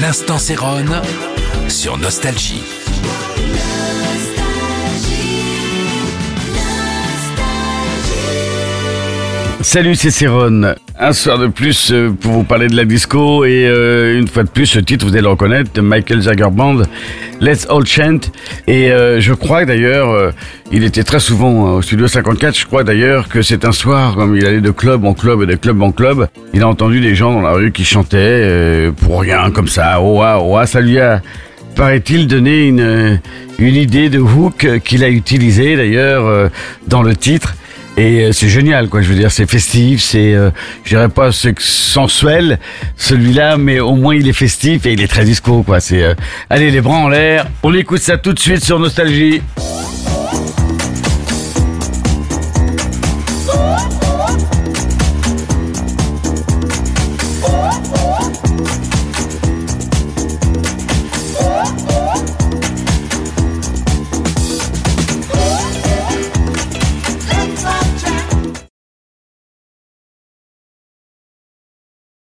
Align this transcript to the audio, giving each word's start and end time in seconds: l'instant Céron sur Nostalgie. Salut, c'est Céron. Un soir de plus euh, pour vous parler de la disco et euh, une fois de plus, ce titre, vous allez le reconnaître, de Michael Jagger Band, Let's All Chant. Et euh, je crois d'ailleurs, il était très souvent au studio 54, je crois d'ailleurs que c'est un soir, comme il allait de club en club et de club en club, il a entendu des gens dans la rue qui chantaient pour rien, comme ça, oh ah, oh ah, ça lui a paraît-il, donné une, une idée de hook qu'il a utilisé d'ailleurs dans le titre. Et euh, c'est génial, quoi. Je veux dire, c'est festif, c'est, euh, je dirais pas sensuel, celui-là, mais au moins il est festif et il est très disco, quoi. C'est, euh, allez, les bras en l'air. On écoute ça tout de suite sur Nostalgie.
l'instant 0.00 0.38
Céron 0.38 0.86
sur 1.68 1.98
Nostalgie. 1.98 2.62
Salut, 9.62 9.94
c'est 9.94 10.10
Céron. 10.10 10.74
Un 10.98 11.12
soir 11.12 11.38
de 11.38 11.46
plus 11.46 11.92
euh, 11.92 12.10
pour 12.18 12.32
vous 12.32 12.44
parler 12.44 12.68
de 12.68 12.76
la 12.76 12.86
disco 12.86 13.44
et 13.44 13.66
euh, 13.66 14.18
une 14.18 14.26
fois 14.26 14.42
de 14.42 14.48
plus, 14.48 14.64
ce 14.64 14.78
titre, 14.78 15.04
vous 15.04 15.12
allez 15.12 15.20
le 15.20 15.28
reconnaître, 15.28 15.70
de 15.74 15.82
Michael 15.82 16.22
Jagger 16.22 16.48
Band, 16.50 16.78
Let's 17.42 17.66
All 17.68 17.84
Chant. 17.84 18.20
Et 18.66 18.90
euh, 18.90 19.20
je 19.20 19.34
crois 19.34 19.66
d'ailleurs, 19.66 20.32
il 20.72 20.82
était 20.82 21.04
très 21.04 21.20
souvent 21.20 21.74
au 21.74 21.82
studio 21.82 22.08
54, 22.08 22.58
je 22.58 22.64
crois 22.64 22.84
d'ailleurs 22.84 23.28
que 23.28 23.42
c'est 23.42 23.66
un 23.66 23.72
soir, 23.72 24.14
comme 24.14 24.34
il 24.34 24.46
allait 24.46 24.62
de 24.62 24.70
club 24.70 25.04
en 25.04 25.12
club 25.12 25.42
et 25.42 25.46
de 25.46 25.56
club 25.56 25.82
en 25.82 25.92
club, 25.92 26.28
il 26.54 26.62
a 26.62 26.68
entendu 26.68 27.00
des 27.02 27.14
gens 27.14 27.34
dans 27.34 27.42
la 27.42 27.52
rue 27.52 27.70
qui 27.70 27.84
chantaient 27.84 28.90
pour 29.02 29.20
rien, 29.20 29.50
comme 29.50 29.68
ça, 29.68 30.00
oh 30.00 30.22
ah, 30.22 30.38
oh 30.40 30.56
ah, 30.56 30.66
ça 30.66 30.80
lui 30.80 30.98
a 30.98 31.20
paraît-il, 31.76 32.26
donné 32.26 32.66
une, 32.66 33.20
une 33.58 33.76
idée 33.76 34.08
de 34.08 34.20
hook 34.20 34.66
qu'il 34.84 35.04
a 35.04 35.10
utilisé 35.10 35.76
d'ailleurs 35.76 36.50
dans 36.88 37.02
le 37.02 37.14
titre. 37.14 37.54
Et 38.00 38.24
euh, 38.24 38.32
c'est 38.32 38.48
génial, 38.48 38.88
quoi. 38.88 39.02
Je 39.02 39.08
veux 39.08 39.14
dire, 39.14 39.30
c'est 39.30 39.44
festif, 39.44 40.00
c'est, 40.00 40.32
euh, 40.32 40.50
je 40.84 40.96
dirais 40.96 41.10
pas 41.10 41.32
sensuel, 41.32 42.58
celui-là, 42.96 43.58
mais 43.58 43.78
au 43.78 43.94
moins 43.94 44.14
il 44.14 44.26
est 44.26 44.32
festif 44.32 44.86
et 44.86 44.94
il 44.94 45.02
est 45.02 45.06
très 45.06 45.26
disco, 45.26 45.62
quoi. 45.62 45.80
C'est, 45.80 46.02
euh, 46.02 46.14
allez, 46.48 46.70
les 46.70 46.80
bras 46.80 46.96
en 46.96 47.10
l'air. 47.10 47.46
On 47.62 47.74
écoute 47.74 48.00
ça 48.00 48.16
tout 48.16 48.32
de 48.32 48.38
suite 48.38 48.64
sur 48.64 48.78
Nostalgie. 48.78 49.42